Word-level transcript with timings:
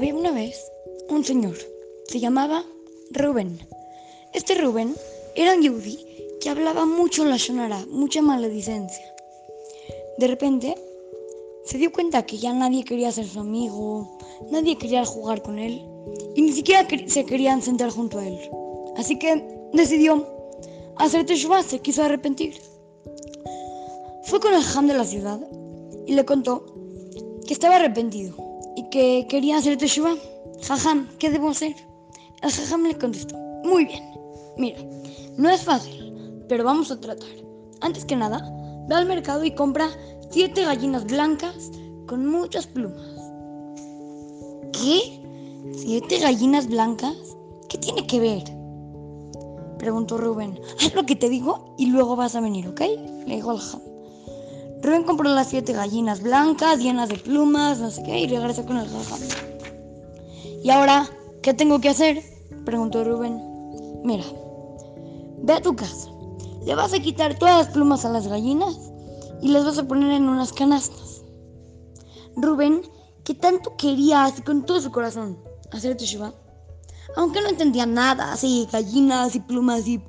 Había 0.00 0.14
una 0.14 0.30
vez 0.30 0.72
un 1.10 1.22
señor, 1.22 1.58
se 2.06 2.20
llamaba 2.20 2.64
Rubén. 3.10 3.58
Este 4.32 4.54
Rubén 4.54 4.94
era 5.34 5.52
un 5.52 5.60
yudí 5.60 5.98
que 6.40 6.48
hablaba 6.48 6.86
mucho 6.86 7.22
la 7.26 7.36
shonara, 7.36 7.84
mucha 7.90 8.22
maledicencia. 8.22 9.04
De 10.16 10.26
repente 10.26 10.74
se 11.66 11.76
dio 11.76 11.92
cuenta 11.92 12.24
que 12.24 12.38
ya 12.38 12.54
nadie 12.54 12.82
quería 12.82 13.12
ser 13.12 13.26
su 13.26 13.40
amigo, 13.40 14.16
nadie 14.50 14.78
quería 14.78 15.04
jugar 15.04 15.42
con 15.42 15.58
él 15.58 15.84
y 16.34 16.40
ni 16.40 16.52
siquiera 16.52 16.88
se 17.06 17.26
querían 17.26 17.60
sentar 17.60 17.90
junto 17.90 18.20
a 18.20 18.26
él. 18.26 18.38
Así 18.96 19.18
que 19.18 19.44
decidió 19.74 20.26
hacer 20.96 21.26
teshuva, 21.26 21.62
se 21.62 21.80
quiso 21.80 22.02
arrepentir. 22.02 22.54
Fue 24.22 24.40
con 24.40 24.54
el 24.54 24.62
jam 24.62 24.86
de 24.86 24.94
la 24.94 25.04
ciudad 25.04 25.46
y 26.06 26.14
le 26.14 26.24
contó 26.24 26.64
que 27.46 27.52
estaba 27.52 27.76
arrepentido 27.76 28.49
que 28.90 29.26
quería 29.28 29.58
hacer 29.58 29.78
teshuva. 29.78 30.14
Jajam, 30.62 31.08
¿qué 31.18 31.30
debo 31.30 31.50
hacer? 31.50 31.74
El 32.42 32.50
jajam 32.50 32.84
le 32.84 32.96
contestó, 32.96 33.36
muy 33.64 33.84
bien, 33.84 34.02
mira, 34.56 34.78
no 35.36 35.50
es 35.50 35.62
fácil, 35.62 36.12
pero 36.48 36.64
vamos 36.64 36.90
a 36.90 37.00
tratar. 37.00 37.28
Antes 37.80 38.04
que 38.04 38.16
nada, 38.16 38.40
ve 38.88 38.94
al 38.94 39.06
mercado 39.06 39.44
y 39.44 39.54
compra 39.54 39.88
siete 40.30 40.64
gallinas 40.64 41.04
blancas 41.04 41.70
con 42.06 42.26
muchas 42.26 42.66
plumas. 42.66 43.06
¿Qué? 44.72 45.22
¿Siete 45.76 46.18
gallinas 46.18 46.66
blancas? 46.66 47.16
¿Qué 47.68 47.78
tiene 47.78 48.06
que 48.06 48.20
ver? 48.20 48.44
Preguntó 49.78 50.18
Rubén. 50.18 50.58
Haz 50.80 50.94
lo 50.94 51.04
que 51.04 51.16
te 51.16 51.28
digo 51.28 51.74
y 51.78 51.86
luego 51.86 52.16
vas 52.16 52.34
a 52.34 52.40
venir, 52.40 52.68
¿ok? 52.68 52.80
Le 53.26 53.36
dijo 53.36 53.50
al 53.50 53.58
jajam. 53.58 53.89
Rubén 54.82 55.04
compró 55.04 55.28
las 55.28 55.48
siete 55.48 55.72
gallinas 55.72 56.22
blancas 56.22 56.78
llenas 56.78 57.10
de 57.10 57.16
plumas, 57.16 57.78
no 57.80 57.90
sé 57.90 58.02
qué, 58.02 58.20
y 58.20 58.26
regresó 58.26 58.64
con 58.64 58.78
el 58.78 58.88
jajam. 58.88 59.20
¿Y 60.62 60.70
ahora 60.70 61.08
qué 61.42 61.52
tengo 61.52 61.80
que 61.80 61.90
hacer? 61.90 62.22
Preguntó 62.64 63.04
Rubén. 63.04 63.42
Mira, 64.04 64.24
ve 65.42 65.52
a 65.52 65.60
tu 65.60 65.76
casa. 65.76 66.08
Le 66.64 66.74
vas 66.74 66.94
a 66.94 66.98
quitar 66.98 67.38
todas 67.38 67.58
las 67.58 67.74
plumas 67.74 68.04
a 68.04 68.10
las 68.10 68.26
gallinas 68.26 68.78
y 69.42 69.48
las 69.48 69.64
vas 69.64 69.78
a 69.78 69.86
poner 69.86 70.12
en 70.12 70.28
unas 70.28 70.52
canastas. 70.52 71.22
Rubén, 72.36 72.82
que 73.24 73.34
tanto 73.34 73.76
quería 73.76 74.24
así 74.24 74.42
con 74.42 74.64
todo 74.64 74.80
su 74.80 74.90
corazón 74.90 75.38
hacer 75.72 75.96
teshuva, 75.96 76.34
aunque 77.16 77.40
no 77.40 77.48
entendía 77.48 77.86
nada, 77.86 78.32
así 78.32 78.68
gallinas 78.72 79.34
y 79.34 79.40
plumas 79.40 79.86
y 79.86 80.02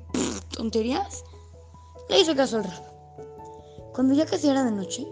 tonterías, 0.56 1.24
le 2.08 2.20
hizo 2.20 2.34
caso 2.34 2.58
al 2.58 2.64
rab. 2.64 2.91
Cuando 3.94 4.14
ya 4.14 4.26
casi 4.26 4.48
era 4.48 4.64
de 4.64 4.70
noche, 4.70 5.06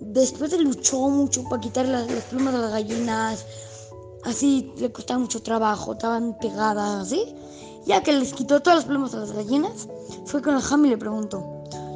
después 0.00 0.52
de 0.52 0.58
luchó 0.58 1.08
mucho 1.08 1.44
para 1.44 1.60
quitar 1.60 1.86
las, 1.86 2.06
plumas 2.24 2.54
a 2.54 2.58
las 2.58 2.70
gallinas, 2.70 3.44
así 4.24 4.72
le 4.76 4.92
costaba 4.92 5.18
mucho 5.18 5.42
trabajo, 5.42 5.92
estaban 5.92 6.36
pegadas 6.38 7.06
así. 7.06 7.34
Ya 7.86 8.02
que 8.02 8.12
les 8.12 8.32
quitó 8.34 8.60
todas 8.60 8.80
las 8.80 8.84
plumas 8.86 9.14
a 9.14 9.20
las 9.20 9.32
gallinas, 9.32 9.88
fue 10.26 10.42
con 10.42 10.54
el 10.54 10.62
Ham 10.70 10.84
y 10.84 10.90
le 10.90 10.98
preguntó, 10.98 11.42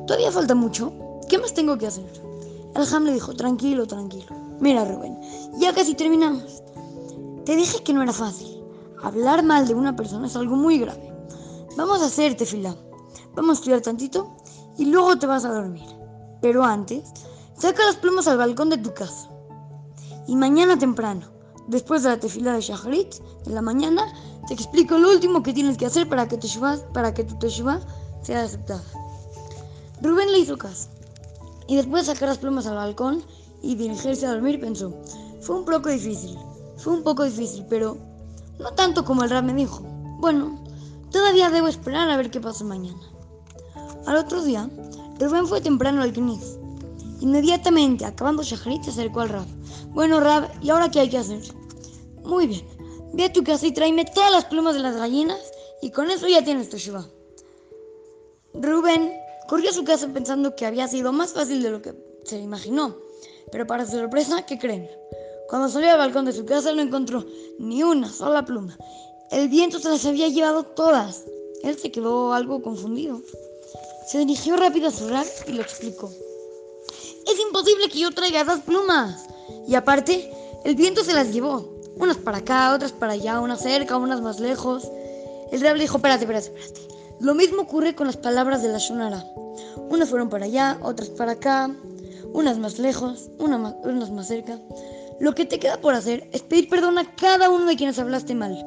¿todavía 0.07 0.33
falta 0.33 0.55
mucho? 0.55 0.93
¿Qué 1.29 1.39
más 1.39 1.55
tengo 1.55 1.77
que 1.79 1.87
hacer? 1.87 2.07
El 2.75 2.95
Ham 2.95 3.05
le 3.05 3.13
dijo, 3.13 3.35
tranquilo, 3.35 3.87
tranquilo. 3.87 4.27
Mira, 4.61 4.85
Rubén, 4.85 5.19
ya 5.59 5.73
casi 5.75 5.95
terminamos. 5.95 6.63
Te 7.45 7.55
dije 7.55 7.83
que 7.85 7.93
no 7.93 8.03
era 8.03 8.13
fácil. 8.13 8.65
Hablar 9.03 9.43
mal 9.43 9.69
de 9.69 9.75
una 9.75 9.95
persona 9.95 10.27
es 10.27 10.35
algo 10.35 10.57
muy 10.57 10.79
grave. 10.79 11.13
Vamos 11.77 12.01
a 12.01 12.07
hacerte 12.07 12.47
fila. 12.47 12.75
Vamos 13.35 13.51
a 13.51 13.61
estudiar 13.61 13.81
tantito 13.83 14.35
y 14.79 14.87
luego 14.87 15.19
te 15.19 15.27
vas 15.27 15.45
a 15.45 15.53
dormir. 15.53 15.94
Pero 16.45 16.63
antes, 16.63 17.05
saca 17.57 17.87
las 17.87 17.97
plumas 17.97 18.29
al 18.29 18.37
balcón 18.37 18.69
de 18.69 18.77
tu 18.77 18.93
casa. 18.93 19.31
Y 20.27 20.37
mañana 20.37 20.79
temprano, 20.79 21.27
Después 21.69 22.03
de 22.03 22.11
la 22.11 22.21
tefila 22.21 22.53
de 22.53 22.61
Shaharit, 22.61 23.15
en 23.47 23.55
la 23.55 23.63
mañana, 23.63 24.03
te 24.47 24.53
explico 24.53 24.99
lo 24.99 25.11
último 25.11 25.43
que 25.43 25.55
tienes 25.55 25.79
que 25.79 25.87
hacer 25.87 26.07
para 26.07 26.29
que, 26.29 26.39
para 26.93 27.15
que 27.15 27.25
tu 27.25 27.39
teshuva 27.39 27.81
sea 28.21 28.43
aceptada. 28.43 28.83
Rubén 30.03 30.31
le 30.31 30.41
hizo 30.41 30.59
caso. 30.59 30.91
Y 31.67 31.77
después 31.77 32.07
de 32.07 32.13
sacar 32.13 32.29
las 32.29 32.37
plumas 32.37 32.67
al 32.67 32.77
balcón 32.77 33.23
y 33.63 33.77
dirigirse 33.77 34.27
a 34.27 34.33
dormir, 34.33 34.61
pensó, 34.61 34.93
fue 35.41 35.57
un 35.57 35.65
poco 35.65 35.89
difícil, 35.89 36.37
fue 36.77 36.93
un 36.93 37.03
poco 37.03 37.25
difícil, 37.25 37.65
pero 37.71 37.97
no 38.59 38.71
tanto 38.73 39.07
como 39.07 39.25
el 39.25 39.31
rab 39.31 39.45
me 39.45 39.55
dijo. 39.55 39.81
Bueno, 40.19 40.63
todavía 41.11 41.49
debo 41.49 41.69
esperar 41.69 42.11
a 42.11 42.19
ver 42.19 42.31
qué 42.31 42.43
pasa 42.43 42.63
mañana. 42.65 43.01
Al 44.05 44.17
otro 44.17 44.43
día, 44.43 44.69
Rubén 45.19 45.47
fue 45.47 45.61
temprano 45.61 46.03
al 46.03 46.13
Knis. 46.13 46.59
Inmediatamente, 47.21 48.05
acabando 48.05 48.43
Shaharit, 48.43 48.83
se 48.83 48.91
acercó 48.91 49.21
al 49.21 49.29
rab. 49.31 49.47
Bueno, 49.91 50.21
Rab, 50.21 50.51
¿y 50.61 50.71
ahora 50.71 50.91
qué 50.91 51.01
hay 51.01 51.09
que 51.09 51.19
hacer? 51.19 51.41
Muy 52.25 52.47
bien. 52.47 52.67
Ve 53.13 53.25
a 53.25 53.33
tu 53.33 53.45
casa 53.45 53.67
y 53.67 53.73
tráeme 53.73 54.05
todas 54.05 54.33
las 54.33 54.45
plumas 54.47 54.75
de 54.75 54.81
las 54.81 54.97
gallinas 54.97 55.41
y 55.81 55.91
con 55.91 56.11
eso 56.11 56.27
ya 56.27 56.43
tienes 56.43 56.69
tu 56.69 56.77
Shiva. 56.77 57.07
Rubén 58.55 59.13
corrió 59.49 59.71
a 59.71 59.73
su 59.73 59.85
casa 59.85 60.09
pensando 60.09 60.57
que 60.57 60.67
había 60.67 60.89
sido 60.89 61.13
más 61.13 61.33
fácil 61.33 61.63
de 61.63 61.71
lo 61.71 61.81
que 61.81 61.95
se 62.25 62.41
imaginó. 62.41 62.97
Pero 63.53 63.67
para 63.67 63.87
su 63.87 63.93
sorpresa, 63.93 64.45
¿qué 64.47 64.59
creen? 64.59 64.91
Cuando 65.49 65.69
salió 65.69 65.93
al 65.93 65.99
balcón 65.99 66.25
de 66.25 66.33
su 66.33 66.45
casa 66.45 66.73
no 66.73 66.83
encontró 66.83 67.25
ni 67.59 67.83
una 67.83 68.11
sola 68.11 68.45
pluma. 68.45 68.77
El 69.31 69.49
viento 69.49 69.79
se 69.79 69.91
las 69.91 70.05
había 70.07 70.29
llevado 70.29 70.65
todas. 70.65 71.25
Él 71.63 71.79
se 71.79 71.93
quedó 71.93 72.33
algo 72.33 72.63
confundido. 72.63 73.21
Se 74.07 74.19
dirigió 74.19 74.57
rápido 74.57 74.89
a 74.89 74.91
su 74.91 75.09
rab 75.09 75.27
y 75.47 75.53
lo 75.53 75.63
explicó. 75.63 76.11
Es 77.27 77.41
imposible 77.41 77.89
que 77.89 78.01
yo 78.01 78.11
traiga 78.11 78.43
esas 78.43 78.61
plumas. 78.61 79.27
Y 79.67 79.75
aparte, 79.75 80.31
el 80.65 80.75
viento 80.75 81.05
se 81.05 81.15
las 81.15 81.33
llevó. 81.33 81.73
Unas 81.97 82.19
para 82.19 82.39
acá, 82.39 82.75
otras 82.75 82.93
para 82.93 83.15
allá, 83.15 83.41
unas 83.41 83.63
cerca, 83.63 83.97
unas 83.97 84.21
más 84.21 84.41
lejos. 84.41 84.91
El 85.53 85.61
rab 85.61 85.77
le 85.77 85.83
dijo, 85.83 85.97
espérate, 85.97 86.25
espérate, 86.25 86.49
espérate. 86.49 86.95
Lo 87.21 87.35
mismo 87.35 87.63
ocurre 87.63 87.95
con 87.95 88.07
las 88.07 88.17
palabras 88.17 88.63
de 88.63 88.69
la 88.69 88.79
Shonara. 88.79 89.25
Unas 89.89 90.11
fueron 90.11 90.29
para 90.29 90.45
allá, 90.45 90.79
otras 90.83 91.09
para 91.11 91.33
acá, 91.33 91.71
unas 92.33 92.59
más 92.59 92.79
lejos, 92.79 93.31
una 93.39 93.57
más, 93.57 93.75
unas 93.85 94.11
más 94.11 94.27
cerca. 94.27 94.59
Lo 95.21 95.35
que 95.35 95.45
te 95.45 95.59
queda 95.61 95.81
por 95.81 95.95
hacer 95.95 96.29
es 96.33 96.43
pedir 96.43 96.69
perdón 96.69 96.99
a 96.99 97.15
cada 97.15 97.49
uno 97.49 97.67
de 97.67 97.77
quienes 97.77 97.99
hablaste 97.99 98.35
mal 98.35 98.59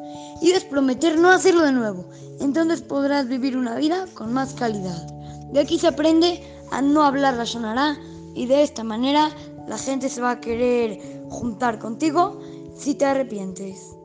y 0.42 0.52
es 0.52 0.64
prometer 0.64 1.20
no 1.20 1.30
hacerlo 1.30 1.64
de 1.64 1.74
nuevo. 1.74 2.10
Entonces 2.40 2.82
podrás 2.82 3.28
vivir 3.28 3.58
una 3.58 3.76
vida 3.76 4.06
con 4.14 4.34
más 4.34 4.54
calidad. 4.54 5.17
De 5.52 5.60
aquí 5.60 5.80
se 5.80 5.88
aprende 5.88 6.42
a 6.72 6.82
no 6.82 7.04
hablar 7.04 7.36
la 7.36 7.46
Shonara 7.46 7.98
y 8.36 8.46
de 8.46 8.64
esta 8.64 8.84
manera 8.84 9.30
la 9.68 9.78
gente 9.78 10.10
se 10.10 10.22
va 10.22 10.32
a 10.32 10.40
querer 10.40 11.00
juntar 11.30 11.80
contigo 11.80 12.40
si 12.76 12.96
te 12.96 13.06
arrepientes. 13.06 13.97